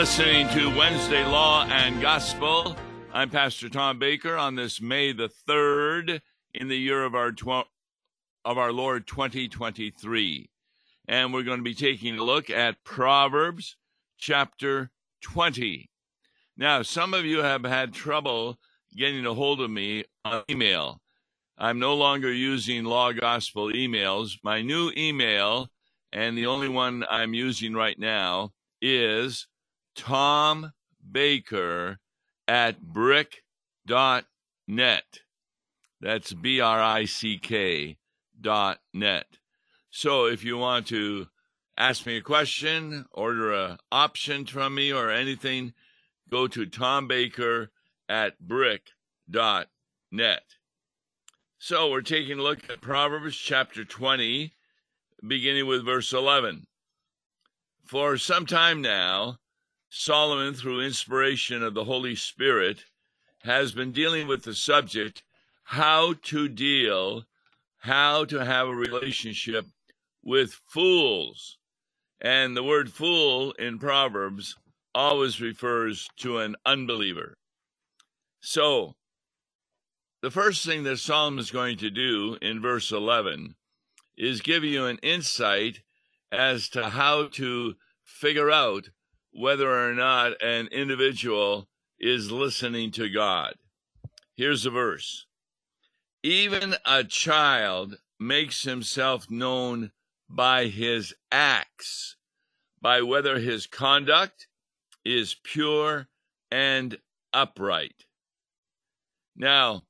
[0.00, 2.74] listening to Wednesday Law and Gospel.
[3.12, 6.22] I'm Pastor Tom Baker on this May the 3rd
[6.54, 7.68] in the year of our tw-
[8.46, 10.48] of our Lord 2023.
[11.06, 13.76] And we're going to be taking a look at Proverbs
[14.16, 15.90] chapter 20.
[16.56, 18.58] Now, some of you have had trouble
[18.96, 21.02] getting a hold of me on email.
[21.58, 24.38] I'm no longer using Law Gospel emails.
[24.42, 25.68] My new email
[26.10, 29.46] and the only one I'm using right now is
[29.94, 30.72] Tom
[31.10, 31.98] Baker
[32.48, 34.24] at brick.net.
[36.00, 37.98] That's B R I C K
[38.40, 39.26] dot net.
[39.90, 41.26] So if you want to
[41.76, 45.74] ask me a question, order a option from me or anything,
[46.30, 47.70] go to Tom Baker
[48.08, 49.66] at brick.net.
[51.58, 54.54] So we're taking a look at Proverbs chapter 20
[55.26, 56.66] beginning with verse 11.
[57.84, 59.39] For some time now,
[59.92, 62.84] Solomon, through inspiration of the Holy Spirit,
[63.42, 65.24] has been dealing with the subject
[65.64, 67.24] how to deal,
[67.78, 69.66] how to have a relationship
[70.22, 71.58] with fools.
[72.20, 74.56] And the word fool in Proverbs
[74.94, 77.36] always refers to an unbeliever.
[78.40, 78.94] So,
[80.22, 83.56] the first thing that Solomon is going to do in verse 11
[84.16, 85.80] is give you an insight
[86.30, 87.74] as to how to
[88.04, 88.90] figure out
[89.32, 93.54] whether or not an individual is listening to God.
[94.36, 95.26] Here's a verse
[96.22, 99.92] Even a child makes himself known
[100.28, 102.16] by his acts,
[102.80, 104.46] by whether his conduct
[105.04, 106.08] is pure
[106.50, 106.98] and
[107.32, 108.04] upright.
[109.36, 109.84] Now,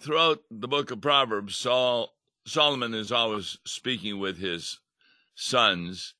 [0.00, 2.14] throughout the book of Proverbs, Saul
[2.46, 4.80] Solomon is always speaking with his
[5.34, 6.14] sons,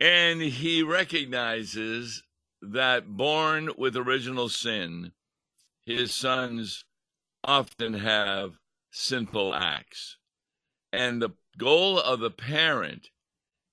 [0.00, 2.22] and he recognizes
[2.60, 5.12] that born with original sin,
[5.84, 6.84] his sons
[7.44, 8.58] often have
[8.90, 10.16] sinful acts.
[10.92, 13.10] And the goal of the parent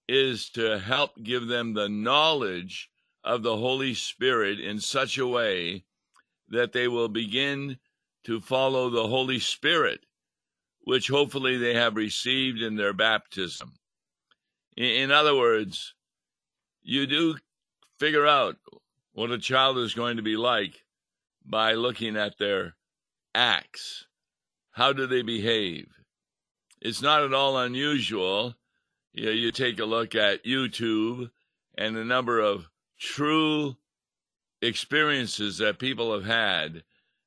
[0.08, 2.90] is to help give them the knowledge
[3.24, 5.84] of the Holy Spirit in such a way
[6.50, 7.80] that they will begin
[8.26, 10.06] to follow the Holy Spirit
[10.86, 13.74] which hopefully they have received in their baptism.
[14.78, 15.94] In other words,
[16.86, 17.36] you do
[18.00, 18.58] figure out
[19.14, 20.84] what a child is going to be like
[21.44, 22.76] by looking at their
[23.34, 24.06] acts.
[24.72, 25.88] How do they behave?
[26.80, 28.54] It's not at all unusual.
[29.14, 31.32] You, know, you take a look at YouTube
[31.76, 32.70] and the number of
[33.00, 33.78] true
[34.62, 36.84] experiences that people have had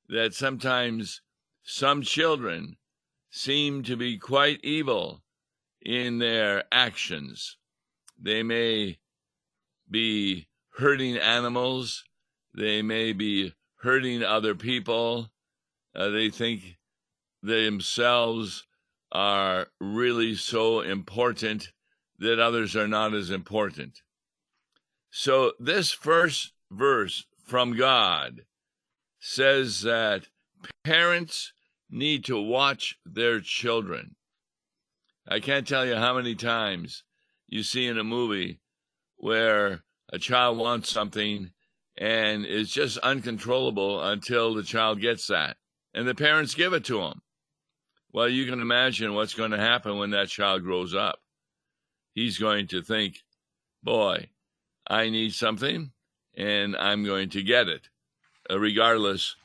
[0.08, 1.20] that sometimes
[1.64, 2.76] some children
[3.30, 5.22] seem to be quite evil
[5.82, 7.56] in their actions.
[8.20, 8.98] They may
[9.90, 12.04] be hurting animals,
[12.54, 15.30] they may be hurting other people.
[15.94, 16.76] Uh, they think
[17.42, 18.66] they themselves
[19.12, 21.72] are really so important
[22.18, 24.02] that others are not as important.
[25.10, 28.42] So, this first verse from God
[29.20, 30.28] says that
[30.84, 31.52] parents
[31.90, 34.16] need to watch their children.
[35.26, 37.04] I can't tell you how many times
[37.46, 38.60] you see in a movie
[39.18, 41.50] where a child wants something
[41.96, 45.56] and it's just uncontrollable until the child gets that
[45.92, 47.20] and the parents give it to them.
[48.12, 51.20] Well, you can imagine what's going to happen when that child grows up.
[52.14, 53.22] He's going to think,
[53.82, 54.28] boy,
[54.86, 55.92] I need something
[56.36, 57.88] and I'm going to get it,
[58.50, 59.36] regardless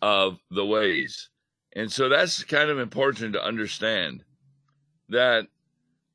[0.00, 1.30] of the ways.
[1.74, 4.24] And so that's kind of important to understand
[5.08, 5.46] that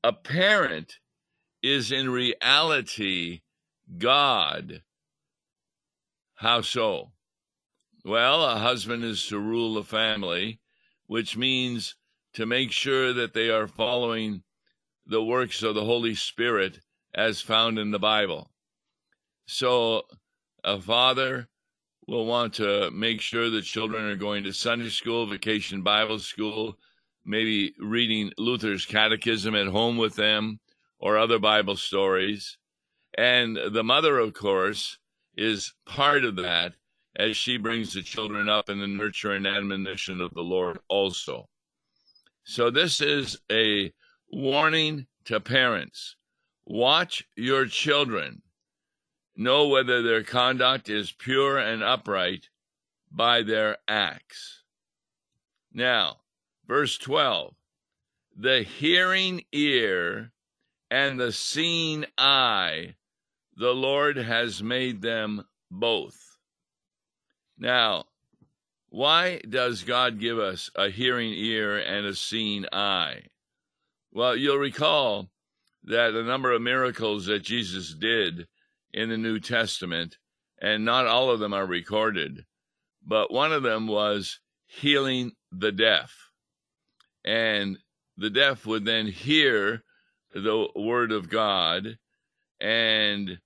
[0.03, 0.99] a parent
[1.67, 3.41] is in reality
[3.97, 4.84] God.
[6.35, 7.11] How so?
[8.05, 10.61] Well, a husband is to rule the family,
[11.08, 11.96] which means
[12.34, 14.43] to make sure that they are following
[15.05, 16.79] the works of the Holy Spirit
[17.14, 18.52] as found in the Bible.
[19.46, 20.03] So,
[20.63, 21.49] a father
[22.08, 26.78] will want to make sure that children are going to Sunday school, vacation Bible school,
[27.25, 30.59] maybe reading Luther's catechism at home with them
[30.99, 32.58] or other Bible stories.
[33.17, 34.97] And the mother, of course,
[35.35, 36.73] is part of that
[37.16, 41.49] as she brings the children up in the nurture and admonition of the Lord also.
[42.44, 43.91] So, this is a
[44.29, 46.16] warning to parents
[46.66, 48.41] watch your children
[49.35, 52.49] know whether their conduct is pure and upright
[53.11, 54.64] by their acts.
[55.72, 56.17] Now,
[56.67, 57.53] verse 12
[58.40, 60.32] the hearing ear
[60.89, 62.95] and the seeing eye,
[63.55, 66.37] the Lord has made them both.
[67.57, 68.05] Now,
[68.89, 73.23] why does God give us a hearing ear and a seeing eye?
[74.11, 75.29] Well, you'll recall
[75.84, 78.47] that a number of miracles that Jesus did
[78.93, 80.17] in the New Testament,
[80.61, 82.45] and not all of them are recorded,
[83.05, 86.31] but one of them was healing the deaf.
[87.25, 87.78] And
[88.17, 89.84] the deaf would then hear
[90.41, 91.97] the word of God
[92.59, 93.39] and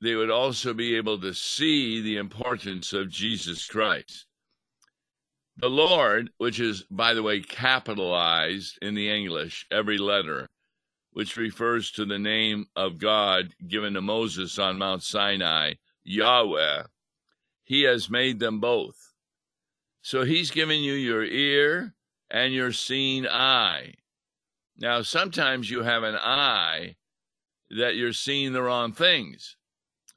[0.00, 4.26] they would also be able to see the importance of Jesus Christ.
[5.56, 10.48] The Lord, which is, by the way, capitalized in the English, every letter,
[11.12, 15.74] which refers to the name of God given to Moses on Mount Sinai,
[16.04, 16.84] Yahweh,
[17.64, 19.12] he has made them both.
[20.00, 21.94] So he's given you your ear
[22.30, 23.94] and your seeing eye.
[24.80, 26.96] Now, sometimes you have an eye
[27.70, 29.56] that you're seeing the wrong things.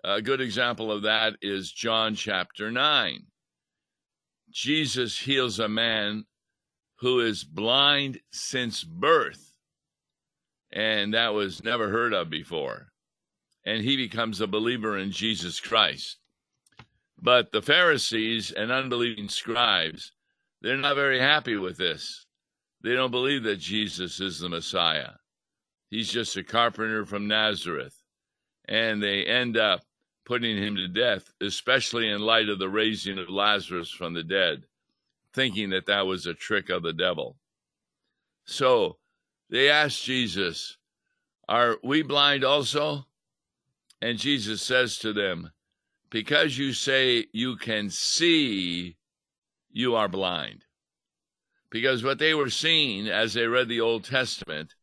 [0.05, 3.25] A good example of that is John chapter 9.
[4.51, 6.25] Jesus heals a man
[6.99, 9.53] who is blind since birth,
[10.71, 12.87] and that was never heard of before.
[13.65, 16.19] And he becomes a believer in Jesus Christ.
[17.21, 20.13] But the Pharisees and unbelieving scribes,
[20.61, 22.22] they're not very happy with this.
[22.83, 25.11] They don't believe that Jesus is the Messiah.
[25.89, 27.95] He's just a carpenter from Nazareth.
[28.67, 29.81] And they end up
[30.25, 34.63] putting him to death, especially in light of the raising of Lazarus from the dead,
[35.33, 37.37] thinking that that was a trick of the devil.
[38.45, 38.97] So
[39.49, 40.77] they asked Jesus,
[41.47, 43.05] Are we blind also?
[44.01, 45.51] And Jesus says to them,
[46.09, 48.97] Because you say you can see,
[49.71, 50.65] you are blind.
[51.73, 54.75] Because what they were seeing as they read the Old Testament,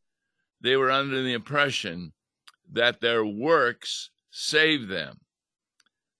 [0.60, 2.12] they were under the impression
[2.72, 5.20] that their works save them.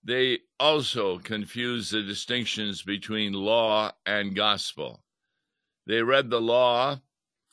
[0.05, 5.03] They also confuse the distinctions between law and gospel.
[5.89, 7.01] They read the law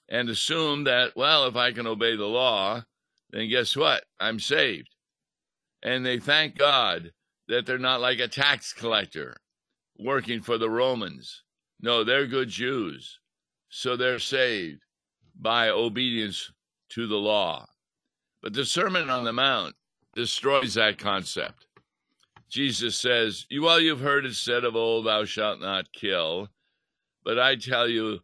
[0.07, 2.83] and assumed that, well, if I can obey the law,
[3.31, 4.03] then guess what?
[4.19, 4.93] I'm saved.
[5.81, 7.13] And they thank God
[7.47, 9.37] that they're not like a tax collector
[9.97, 11.41] working for the Romans.
[11.81, 13.19] No, they're good Jews.
[13.69, 14.81] So they're saved
[15.39, 16.51] by obedience
[16.89, 17.67] to the law.
[18.41, 19.75] But the Sermon on the Mount
[20.15, 21.67] destroys that concept.
[22.49, 26.49] Jesus says, You Well, you've heard it said of old, Thou shalt not kill.
[27.23, 28.19] But I tell you,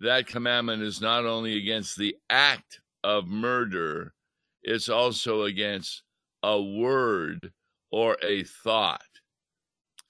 [0.00, 4.14] that commandment is not only against the act of murder,
[4.62, 6.02] it's also against
[6.42, 7.52] a word
[7.90, 9.02] or a thought.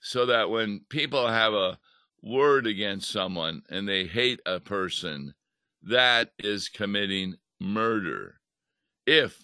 [0.00, 1.78] So that when people have a
[2.22, 5.34] word against someone and they hate a person,
[5.82, 8.40] that is committing murder.
[9.06, 9.38] If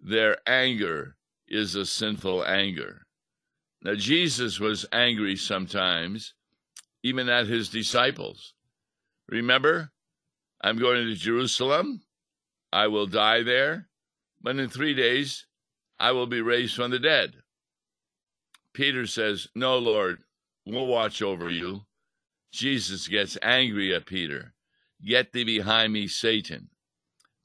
[0.00, 1.16] their anger
[1.48, 3.02] is a sinful anger.
[3.82, 6.34] Now, Jesus was angry sometimes,
[7.02, 8.54] even at his disciples.
[9.28, 9.92] Remember,
[10.60, 12.02] I'm going to Jerusalem.
[12.72, 13.88] I will die there,
[14.42, 15.46] but in three days
[15.98, 17.34] I will be raised from the dead.
[18.74, 20.22] Peter says, No, Lord,
[20.68, 21.82] we'll watch over you.
[22.52, 24.54] Jesus gets angry at Peter.
[25.04, 26.68] Get thee behind me, Satan.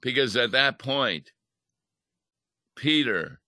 [0.02, 1.32] Because at that point,
[2.76, 3.40] Peter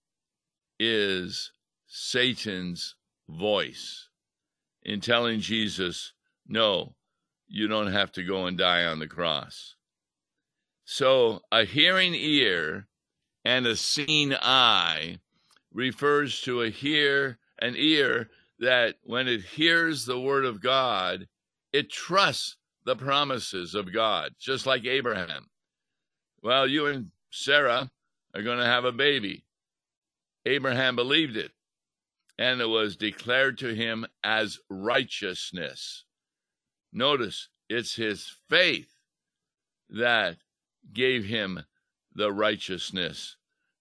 [0.80, 1.52] is
[1.88, 2.96] Satan's
[3.28, 4.10] voice
[4.84, 6.14] in telling Jesus,
[6.48, 6.96] no,
[7.48, 9.76] you don't have to go and die on the cross.
[10.86, 12.88] So a hearing ear
[13.44, 15.20] and a seeing eye
[15.74, 21.28] refers to a hear an ear that when it hears the word of God,
[21.74, 25.48] it trusts the promises of God, just like Abraham.
[26.42, 27.90] Well, you and Sarah
[28.34, 29.46] are going to have a baby.
[30.46, 31.52] Abraham believed it,
[32.38, 36.06] and it was declared to him as righteousness.
[36.94, 38.94] Notice it's his faith
[39.90, 40.38] that
[40.94, 41.64] gave him
[42.14, 43.36] the righteousness,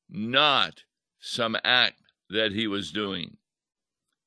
[0.09, 0.83] not
[1.21, 2.00] some act
[2.31, 3.37] that he was doing.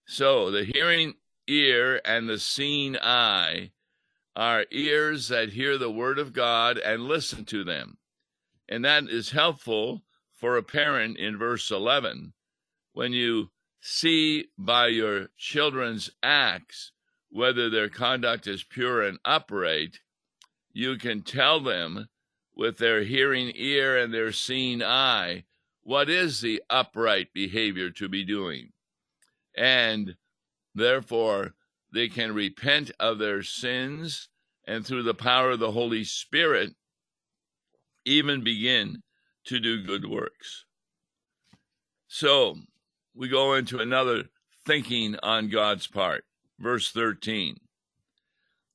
[0.09, 1.15] So the hearing
[1.47, 3.71] ear and the seeing eye
[4.37, 7.97] are ears that hear the word of God and listen to them.
[8.69, 12.33] And that is helpful for a parent in verse 11
[12.93, 16.93] when you see by your children's acts
[17.29, 19.99] whether their conduct is pure and upright,
[20.71, 22.07] you can tell them
[22.55, 25.43] with their hearing ear and their seeing eye
[25.83, 28.71] what is the upright behavior to be doing.
[29.57, 30.15] And
[30.75, 31.55] therefore,
[31.91, 34.29] they can repent of their sins
[34.65, 36.75] and through the power of the Holy Spirit,
[38.05, 39.01] even begin
[39.45, 40.65] to do good works.
[42.07, 42.57] So
[43.15, 44.25] we go into another
[44.65, 46.25] thinking on God's part.
[46.59, 47.57] Verse 13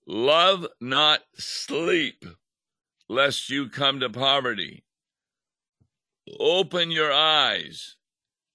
[0.07, 2.25] Love not sleep,
[3.09, 4.85] lest you come to poverty.
[6.41, 7.97] Open your eyes,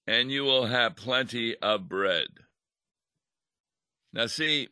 [0.08, 2.28] and you will have plenty of bread.
[4.10, 4.68] Now, see,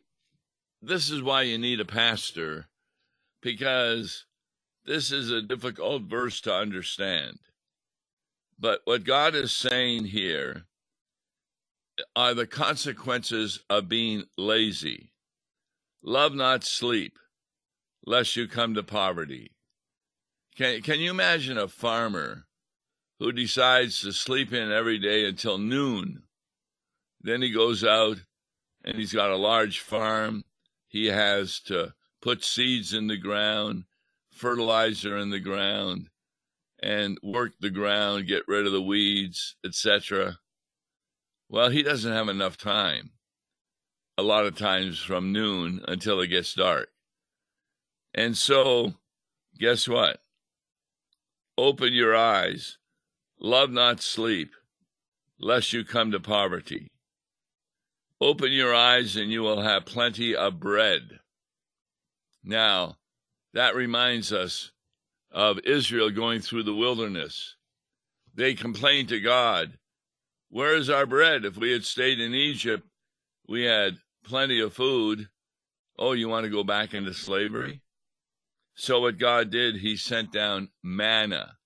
[0.81, 2.65] this is why you need a pastor,
[3.43, 4.25] because
[4.85, 7.37] this is a difficult verse to understand.
[8.57, 10.63] But what God is saying here
[12.15, 15.11] are the consequences of being lazy.
[16.01, 17.19] Love not sleep,
[18.07, 19.51] lest you come to poverty.
[20.57, 22.46] Can, can you imagine a farmer
[23.19, 26.23] who decides to sleep in every day until noon?
[27.21, 28.17] Then he goes out
[28.83, 30.43] and he's got a large farm.
[30.87, 33.83] He has to put seeds in the ground,
[34.31, 36.09] fertilizer in the ground,
[36.81, 40.37] and work the ground, get rid of the weeds, etc.
[41.49, 43.11] Well, he doesn't have enough time.
[44.17, 46.89] A lot of times from noon until it gets dark.
[48.13, 48.95] And so,
[49.59, 50.21] guess what?
[51.57, 52.77] Open your eyes,
[53.39, 54.51] love not sleep,
[55.39, 56.91] lest you come to poverty.
[58.19, 61.19] Open your eyes, and you will have plenty of bread.
[62.43, 62.97] Now,
[63.53, 64.71] that reminds us
[65.31, 67.55] of Israel going through the wilderness.
[68.33, 69.77] They complained to God,
[70.49, 71.45] Where is our bread?
[71.45, 72.87] If we had stayed in Egypt,
[73.47, 75.29] we had plenty of food.
[75.99, 77.81] Oh, you want to go back into slavery?
[78.75, 81.56] So, what God did, He sent down manna.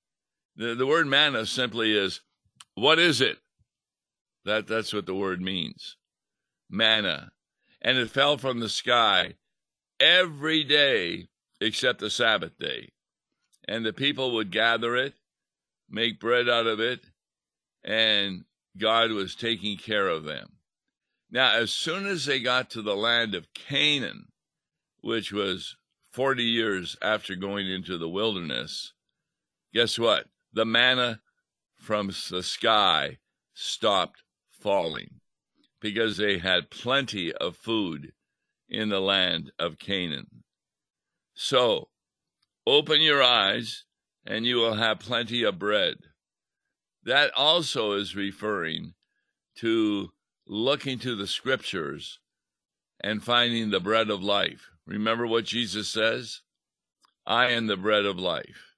[0.62, 2.22] The, the word manna simply is,
[2.76, 3.40] What is it?
[4.46, 5.98] That, that's what the word means
[6.70, 7.32] manna.
[7.82, 9.34] And it fell from the sky
[10.00, 12.90] every day except the Sabbath day
[13.68, 15.16] and the people would gather it,
[15.90, 17.08] make bread out of it,
[17.84, 18.46] and
[18.78, 20.58] God was taking care of them.
[21.32, 24.28] Now, as soon as they got to the land of Canaan,
[25.02, 25.76] which was
[26.14, 28.94] 40 years after going into the wilderness,
[29.74, 30.28] guess what?
[30.54, 31.22] The manna
[31.78, 33.18] from the sky
[33.54, 35.22] stopped falling
[35.80, 38.14] because they had plenty of food
[38.70, 40.44] in the land of Canaan.
[41.34, 41.90] So,
[42.68, 43.86] Open your eyes,
[44.26, 45.96] and you will have plenty of bread.
[47.04, 48.94] That also is referring
[49.58, 50.12] to
[50.46, 52.20] looking to the scriptures
[53.04, 54.70] and finding the bread of life.
[54.86, 56.42] Remember what Jesus says?
[57.26, 58.71] I am the bread of life.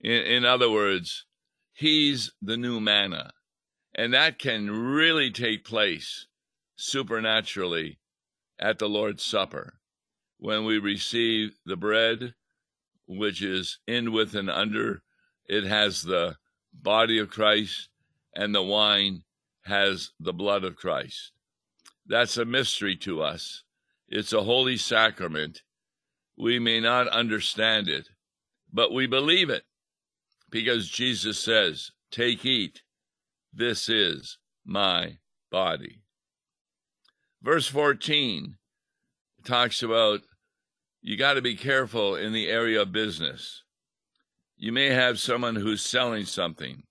[0.00, 1.24] In, in other words,
[1.72, 3.32] He's the new manna.
[3.94, 6.26] And that can really take place
[6.74, 7.98] supernaturally
[8.58, 9.78] at the Lord's Supper
[10.38, 12.34] when we receive the bread
[13.06, 15.02] which is in, with, and under.
[15.46, 16.36] It has the
[16.72, 17.88] body of Christ,
[18.34, 19.22] and the wine
[19.64, 21.32] has the blood of Christ.
[22.06, 23.64] That's a mystery to us.
[24.08, 25.62] It's a holy sacrament.
[26.36, 28.08] We may not understand it,
[28.72, 29.64] but we believe it
[30.50, 32.82] because Jesus says, Take, eat.
[33.52, 35.18] This is my
[35.50, 36.02] body.
[37.42, 38.56] Verse 14
[39.44, 40.20] talks about
[41.00, 43.62] you got to be careful in the area of business.
[44.56, 46.82] You may have someone who's selling something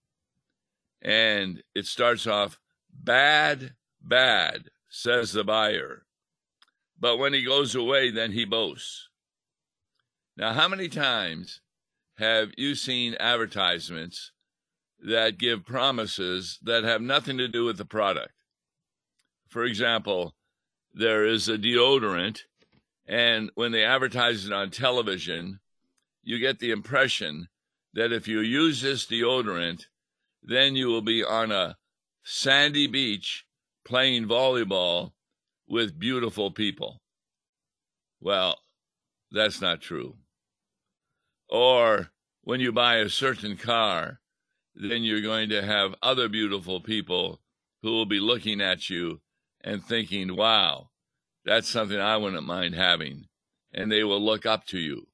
[1.01, 2.59] and it starts off
[2.91, 6.05] bad, bad, says the buyer.
[6.99, 9.09] But when he goes away, then he boasts.
[10.37, 11.61] Now, how many times
[12.17, 14.31] have you seen advertisements
[14.99, 18.33] that give promises that have nothing to do with the product?
[19.49, 20.35] For example,
[20.93, 22.41] there is a deodorant
[23.07, 25.59] and when they advertise it on television,
[26.23, 27.49] you get the impression
[27.93, 29.85] that if you use this deodorant,
[30.41, 31.77] then you will be on a
[32.23, 33.45] sandy beach
[33.83, 35.11] playing volleyball
[35.67, 37.01] with beautiful people.
[38.19, 38.57] Well,
[39.31, 40.15] that's not true.
[41.49, 42.11] Or
[42.41, 44.19] when you buy a certain car,
[44.75, 47.41] then you're going to have other beautiful people
[47.81, 49.21] who will be looking at you
[49.61, 50.89] and thinking, wow,
[51.45, 53.25] that's something I wouldn't mind having.
[53.73, 55.07] And they will look up to you.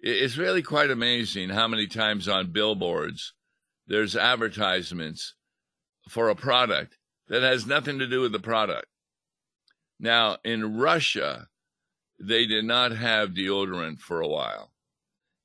[0.00, 3.34] It's really quite amazing how many times on billboards
[3.86, 5.34] there's advertisements
[6.08, 8.86] for a product that has nothing to do with the product.
[9.98, 11.48] Now, in Russia,
[12.20, 14.72] they did not have deodorant for a while,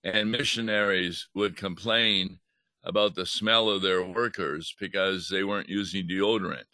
[0.03, 2.39] and missionaries would complain
[2.83, 6.65] about the smell of their workers because they weren't using deodorant.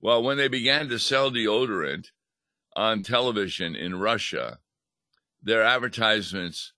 [0.00, 2.10] Well, when they began to sell deodorant,
[2.76, 4.58] on television in Russia,
[5.42, 6.72] their advertisements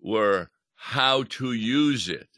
[0.00, 2.28] were how to use it.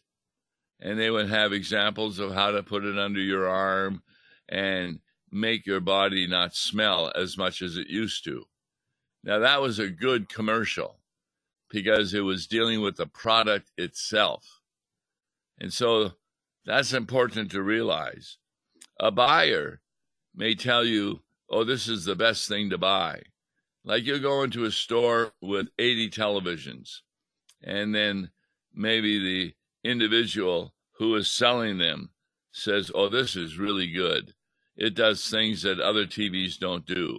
[0.80, 4.02] and they would have examples of how to put it under your arm
[4.48, 8.44] and make your body not smell as much as it used to.
[9.24, 10.95] Now, that was a good commercial
[11.76, 14.62] because it was dealing with the product itself.
[15.60, 16.12] And so
[16.64, 18.38] that's important to realize.
[18.98, 19.82] A buyer
[20.34, 23.20] may tell you, oh, this is the best thing to buy.
[23.84, 27.00] Like you go into a store with 80 televisions,
[27.62, 28.30] and then
[28.74, 29.54] maybe the
[29.86, 32.08] individual who is selling them
[32.52, 34.32] says, oh, this is really good.
[34.78, 37.18] It does things that other TVs don't do.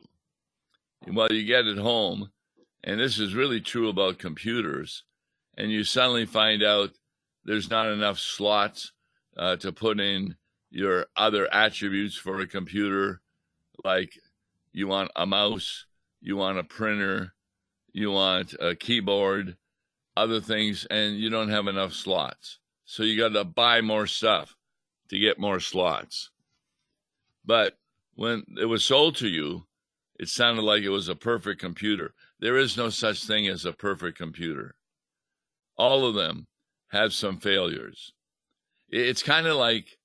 [1.05, 2.31] Well, you get it home,
[2.87, 5.03] and this is really true about computers,
[5.57, 6.91] and you suddenly find out
[7.43, 8.93] there's not enough slots
[9.35, 10.37] uh, to put in
[10.69, 13.19] your other attributes for a computer,
[13.83, 14.13] like
[14.71, 15.85] you want a mouse,
[16.21, 17.33] you want a printer,
[17.91, 19.57] you want a keyboard,
[20.15, 22.59] other things, and you don't have enough slots.
[22.85, 24.55] So you got to buy more stuff
[25.09, 26.29] to get more slots.
[27.45, 27.77] But
[28.15, 29.65] when it was sold to you,
[30.17, 32.13] it sounded like it was a perfect computer.
[32.39, 34.75] There is no such thing as a perfect computer.
[35.77, 36.47] All of them
[36.89, 38.13] have some failures.
[38.89, 39.97] It's kind of like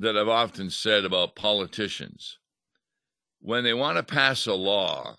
[0.00, 2.38] that I've often said about politicians.
[3.40, 5.16] When they want to pass a law,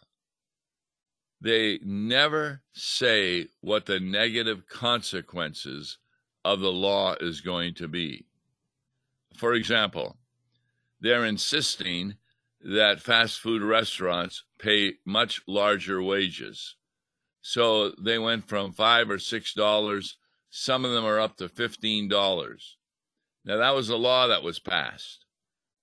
[1.39, 5.98] they never say what the negative consequences
[6.43, 8.25] of the law is going to be.
[9.38, 10.17] For example,
[11.00, 12.15] they're insisting
[12.63, 16.75] that fast food restaurants pay much larger wages.
[17.41, 20.18] So they went from five or six dollars.
[20.50, 22.77] Some of them are up to fifteen dollars.
[23.44, 25.25] Now that was a law that was passed.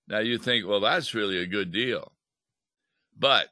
[0.07, 2.13] Now you think, well, that's really a good deal.
[3.17, 3.49] But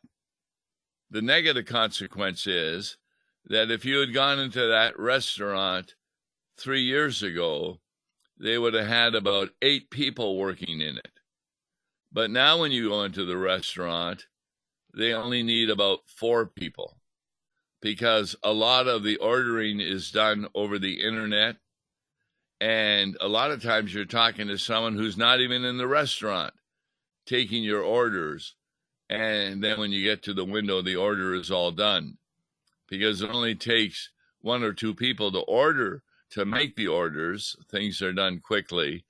[1.10, 2.97] the negative consequence is
[3.45, 5.95] that if you had gone into that restaurant
[6.58, 7.80] three years ago,
[8.39, 11.12] they would have had about eight people working in it.
[12.12, 14.28] But now, when you go into the restaurant,
[14.93, 16.97] they only need about four people
[17.82, 21.58] because a lot of the ordering is done over the internet.
[22.60, 26.54] And a lot of times you're talking to someone who's not even in the restaurant
[27.28, 28.56] taking your orders.
[29.10, 32.17] And then when you get to the window, the order is all done
[32.89, 34.10] because it only takes
[34.41, 37.56] one or two people to order to make the orders.
[37.69, 39.06] Things are done quickly.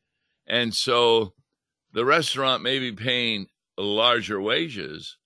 [0.45, 1.33] And so
[1.93, 5.17] the restaurant may be paying larger wages,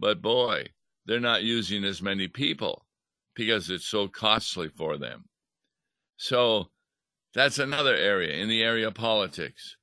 [0.00, 0.66] but boy,
[1.04, 2.86] they're not using as many people
[3.34, 5.26] because it's so costly for them.
[6.16, 6.70] So
[7.34, 9.76] that's another area in the area of politics.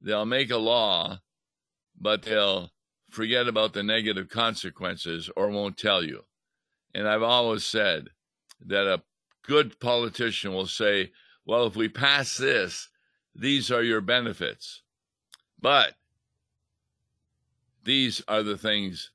[0.00, 1.18] They'll make a law,
[2.00, 2.70] but they'll
[3.10, 6.22] forget about the negative consequences or won't tell you.
[6.94, 8.10] And I've always said
[8.66, 9.02] that a
[9.42, 11.10] good politician will say,
[11.44, 12.88] well, if we pass this,
[13.34, 14.82] these are your benefits.
[15.60, 15.94] But
[17.82, 19.10] these are the things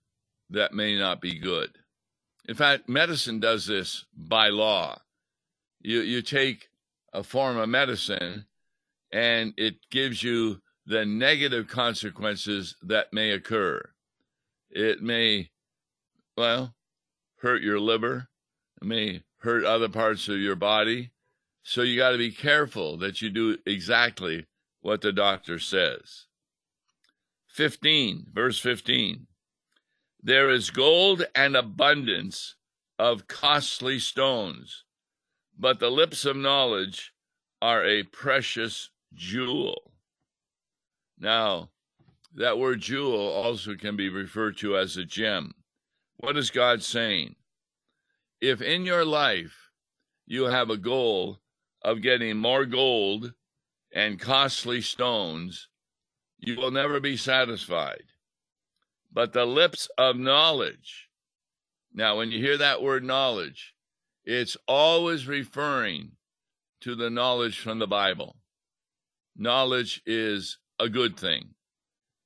[0.51, 1.71] that may not be good.
[2.47, 4.99] In fact, medicine does this by law.
[5.79, 6.69] You, you take
[7.13, 8.45] a form of medicine
[9.11, 13.81] and it gives you the negative consequences that may occur.
[14.69, 15.51] It may,
[16.37, 16.75] well,
[17.37, 18.27] hurt your liver,
[18.81, 21.11] it may hurt other parts of your body.
[21.63, 24.47] So you got to be careful that you do exactly
[24.81, 26.25] what the doctor says.
[27.47, 29.27] 15, verse 15.
[30.23, 32.55] There is gold and abundance
[32.99, 34.83] of costly stones,
[35.57, 37.13] but the lips of knowledge
[37.59, 39.93] are a precious jewel.
[41.17, 41.71] Now,
[42.35, 45.53] that word jewel also can be referred to as a gem.
[46.17, 47.35] What is God saying?
[48.39, 49.71] If in your life
[50.27, 51.39] you have a goal
[51.81, 53.33] of getting more gold
[53.91, 55.67] and costly stones,
[56.37, 58.03] you will never be satisfied.
[59.11, 61.09] But the lips of knowledge.
[61.93, 63.73] Now, when you hear that word knowledge,
[64.23, 66.13] it's always referring
[66.81, 68.37] to the knowledge from the Bible.
[69.35, 71.55] Knowledge is a good thing.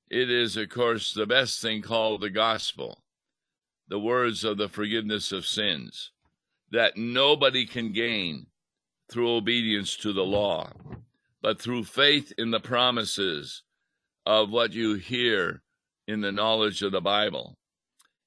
[0.09, 3.03] It is, of course, the best thing called the gospel,
[3.87, 6.11] the words of the forgiveness of sins,
[6.71, 8.47] that nobody can gain
[9.09, 10.71] through obedience to the law,
[11.41, 13.63] but through faith in the promises
[14.25, 15.63] of what you hear
[16.07, 17.57] in the knowledge of the Bible.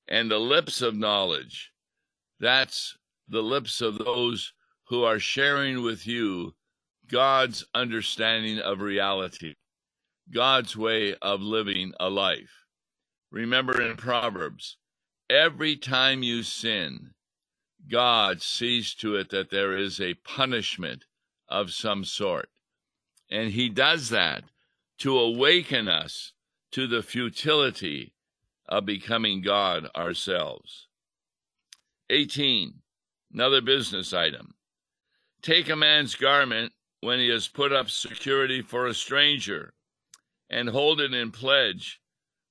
[0.08, 1.70] And the lips of knowledge,
[2.40, 2.96] that's
[3.28, 4.52] the lips of those
[4.88, 6.54] who are sharing with you
[7.08, 9.54] God's understanding of reality,
[10.32, 12.64] God's way of living a life.
[13.30, 14.76] Remember in Proverbs,
[15.28, 17.10] every time you sin,
[17.90, 21.04] God sees to it that there is a punishment
[21.48, 22.48] of some sort.
[23.30, 24.44] And he does that
[24.98, 26.32] to awaken us
[26.72, 28.12] to the futility
[28.68, 30.88] of becoming God ourselves.
[32.10, 32.74] 18.
[33.32, 34.54] Another business item.
[35.42, 39.74] Take a man's garment when he has put up security for a stranger,
[40.50, 42.00] and hold it in pledge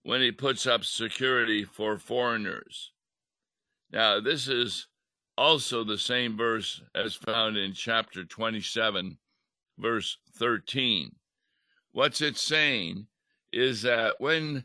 [0.04, 2.92] when he puts up security for foreigners.
[3.92, 4.88] Now, this is
[5.38, 9.18] also the same verse as found in chapter 27,
[9.78, 11.14] verse 13.
[11.92, 13.08] What's it saying
[13.52, 14.64] is that when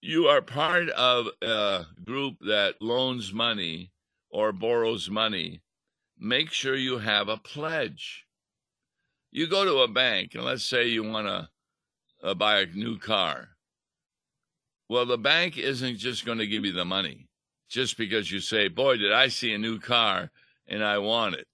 [0.00, 3.90] you are part of a group that loans money
[4.30, 5.62] or borrows money,
[6.18, 8.26] make sure you have a pledge.
[9.32, 11.48] You go to a bank, and let's say you want to
[12.22, 13.48] uh, buy a new car.
[14.88, 17.28] Well, the bank isn't just going to give you the money
[17.68, 20.30] just because you say, Boy, did I see a new car
[20.68, 21.46] and I want it.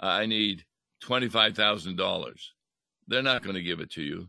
[0.00, 0.64] I need
[1.04, 2.34] $25,000.
[3.06, 4.28] They're not going to give it to you.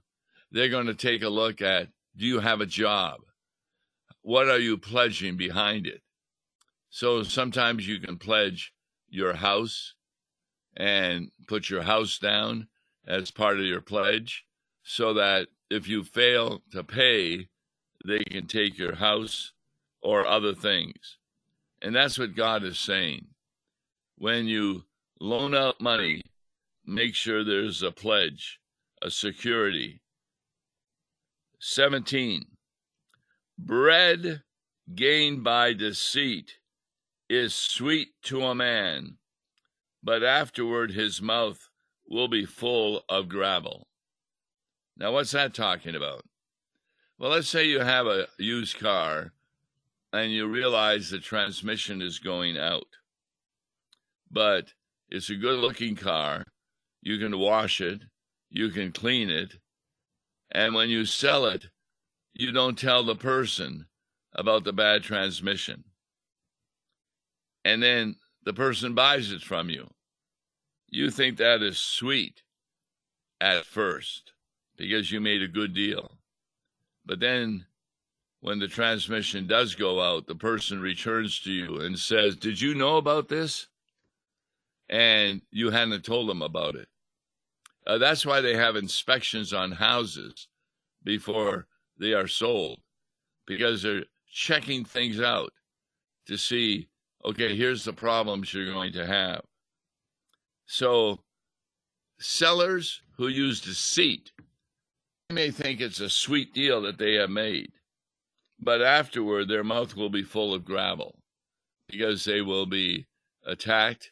[0.51, 3.19] They're going to take a look at do you have a job?
[4.21, 6.01] What are you pledging behind it?
[6.89, 8.73] So sometimes you can pledge
[9.09, 9.93] your house
[10.75, 12.67] and put your house down
[13.07, 14.45] as part of your pledge
[14.83, 17.47] so that if you fail to pay,
[18.05, 19.53] they can take your house
[20.01, 21.17] or other things.
[21.81, 23.27] And that's what God is saying.
[24.17, 24.83] When you
[25.19, 26.23] loan out money,
[26.85, 28.59] make sure there's a pledge,
[29.01, 30.01] a security.
[31.61, 32.45] 17.
[33.57, 34.43] Bread
[34.95, 36.53] gained by deceit
[37.29, 39.17] is sweet to a man,
[40.01, 41.69] but afterward his mouth
[42.07, 43.87] will be full of gravel.
[44.95, 46.23] Now, what's that talking about?
[47.17, 49.33] Well, let's say you have a used car
[50.13, 52.87] and you realize the transmission is going out,
[54.31, 54.73] but
[55.09, 56.45] it's a good looking car.
[57.01, 58.03] You can wash it,
[58.49, 59.55] you can clean it,
[60.51, 61.67] and when you sell it,
[62.33, 63.85] you don't tell the person
[64.33, 65.83] about the bad transmission.
[67.65, 69.89] And then the person buys it from you.
[70.87, 72.41] You think that is sweet
[73.41, 74.33] at first
[74.77, 76.17] because you made a good deal.
[77.05, 77.65] But then
[78.41, 82.73] when the transmission does go out, the person returns to you and says, Did you
[82.73, 83.67] know about this?
[84.89, 86.87] And you hadn't told them about it.
[87.87, 90.47] Uh, that's why they have inspections on houses
[91.03, 92.79] before they are sold,
[93.47, 95.51] because they're checking things out
[96.27, 96.87] to see,
[97.25, 99.41] okay, here's the problems you're going to have.
[100.65, 101.19] So,
[102.19, 104.31] sellers who use deceit
[105.29, 107.71] may think it's a sweet deal that they have made,
[108.59, 111.19] but afterward their mouth will be full of gravel
[111.87, 113.07] because they will be
[113.45, 114.11] attacked,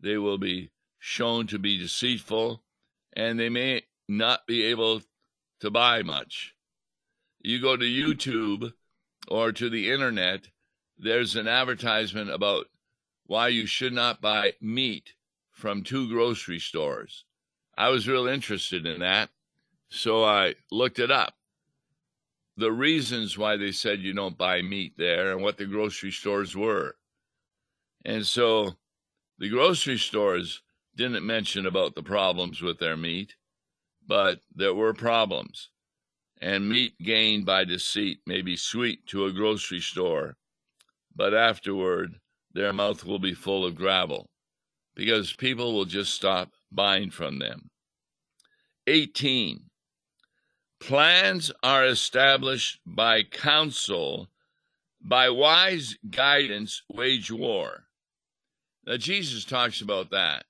[0.00, 2.62] they will be shown to be deceitful,
[3.16, 5.02] and they may not be able
[5.60, 6.54] to buy much.
[7.40, 8.72] You go to YouTube
[9.28, 10.46] or to the internet,
[10.98, 12.66] there's an advertisement about
[13.26, 15.14] why you should not buy meat
[15.50, 17.24] from two grocery stores.
[17.76, 19.30] I was real interested in that,
[19.88, 21.34] so I looked it up.
[22.58, 26.56] The reasons why they said you don't buy meat there and what the grocery stores
[26.56, 26.96] were.
[28.04, 28.76] And so
[29.38, 30.62] the grocery stores
[30.96, 33.34] didn't mention about the problems with their meat,
[34.06, 35.70] but there were problems.
[36.40, 40.36] And meat gained by deceit may be sweet to a grocery store,
[41.14, 42.20] but afterward
[42.52, 44.30] their mouth will be full of gravel
[44.94, 47.70] because people will just stop buying from them.
[48.86, 49.64] 18.
[50.80, 54.28] Plans are established by counsel,
[55.00, 57.84] by wise guidance, wage war.
[58.86, 60.44] Now, Jesus talks about that,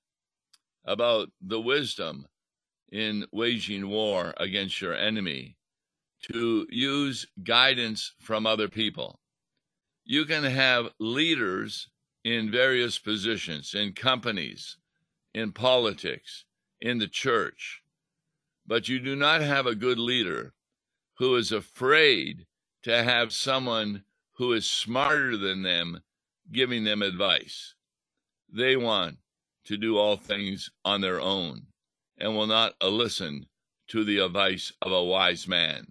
[0.87, 2.27] about the wisdom
[2.92, 5.57] in waging war against your enemy,
[6.33, 9.20] to use guidance from other people.
[10.05, 11.88] You can have leaders
[12.25, 14.79] in various positions, in companies,
[15.35, 16.44] in politics,
[16.81, 17.83] in the church.
[18.66, 20.55] But you do not have a good leader
[21.18, 22.46] who is afraid
[22.83, 26.01] to have someone who is smarter than them
[26.53, 27.75] giving them advice.
[28.53, 29.18] They want
[29.66, 31.66] to do all things on their own
[32.18, 33.46] and will not listen
[33.88, 35.87] to the advice of a wise man.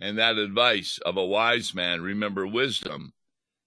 [0.00, 3.12] And that advice of a wise man, remember, wisdom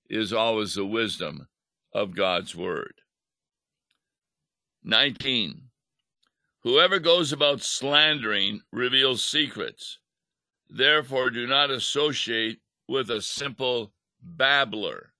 [0.10, 1.48] is always the wisdom
[1.94, 2.94] of God's word.
[4.84, 5.64] 19.
[6.64, 10.00] Whoever goes about slandering reveals secrets.
[10.70, 15.14] Therefore, do not associate with a simple babbler.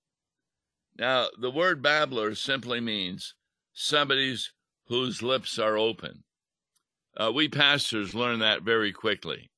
[0.98, 3.34] Now, the word babbler simply means
[3.72, 4.36] somebody
[4.86, 6.24] whose lips are open.
[7.16, 9.50] Uh, we pastors learn that very quickly.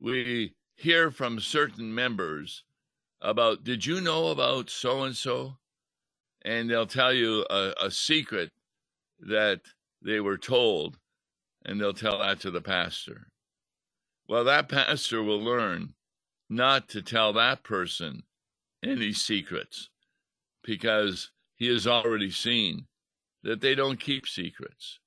[0.00, 2.64] We hear from certain members
[3.20, 5.58] about, did you know about so and so?
[6.44, 8.50] And they'll tell you a, a secret
[9.20, 9.60] that
[10.02, 10.98] they were told,
[11.64, 13.28] and they'll tell that to the pastor.
[14.28, 15.94] Well, that pastor will learn
[16.50, 18.24] not to tell that person
[18.82, 19.88] any secrets
[20.64, 22.86] because he has already seen
[23.42, 24.98] that they don't keep secrets.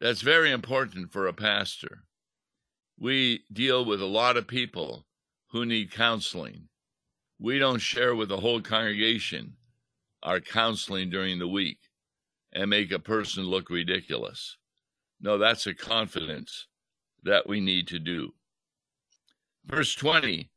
[0.00, 2.04] That's very important for a pastor.
[2.98, 5.06] We deal with a lot of people
[5.50, 6.68] who need counseling.
[7.38, 9.54] We don't share with the whole congregation
[10.22, 11.78] our counseling during the week
[12.52, 14.56] and make a person look ridiculous.
[15.20, 16.66] No, that's a confidence
[17.22, 18.34] that we need to do.
[19.64, 20.50] Verse 20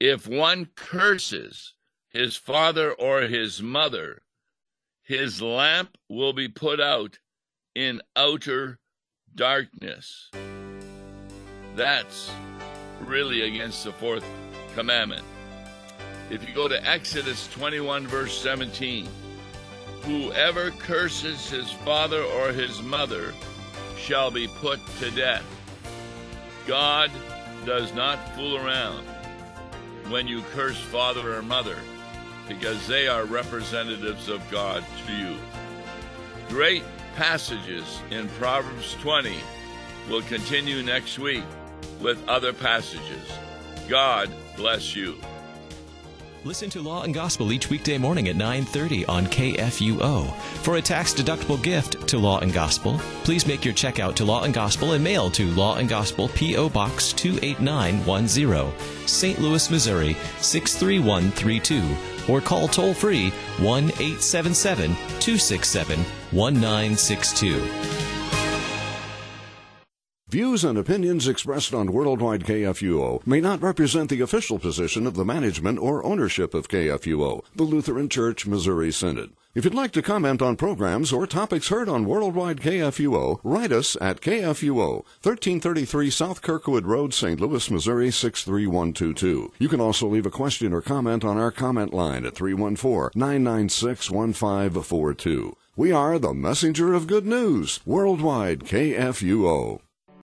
[0.00, 1.74] If one curses
[2.08, 4.22] his father or his mother,
[5.04, 7.18] his lamp will be put out
[7.74, 8.78] in outer
[9.34, 10.30] darkness.
[11.76, 12.30] That's
[13.00, 14.24] really against the fourth
[14.74, 15.24] commandment.
[16.30, 19.06] If you go to Exodus 21, verse 17,
[20.02, 23.34] whoever curses his father or his mother
[23.98, 25.44] shall be put to death.
[26.66, 27.10] God
[27.66, 29.04] does not fool around
[30.08, 31.78] when you curse father or mother
[32.48, 35.36] because they are representatives of God to you.
[36.48, 36.84] Great
[37.16, 39.36] passages in Proverbs 20
[40.08, 41.44] will continue next week
[42.00, 43.32] with other passages.
[43.88, 45.16] God bless you.
[46.44, 50.30] Listen to Law and Gospel each weekday morning at 9:30 on KFUO.
[50.62, 54.42] For a tax-deductible gift to Law and Gospel, please make your check out to Law
[54.42, 58.74] and Gospel and mail to Law and Gospel PO Box 28910,
[59.06, 59.40] St.
[59.40, 65.98] Louis, Missouri 63132 or call toll free 1 877 267
[66.30, 67.68] 1962.
[70.34, 75.24] Views and opinions expressed on Worldwide KFUO may not represent the official position of the
[75.24, 79.30] management or ownership of KFUO, the Lutheran Church Missouri Synod.
[79.54, 83.96] If you'd like to comment on programs or topics heard on Worldwide KFUO, write us
[84.00, 87.38] at KFUO, 1333 South Kirkwood Road, St.
[87.38, 89.52] Louis, Missouri 63122.
[89.60, 94.10] You can also leave a question or comment on our comment line at 314 996
[94.10, 95.56] 1542.
[95.76, 99.83] We are the messenger of good news, Worldwide KFUO.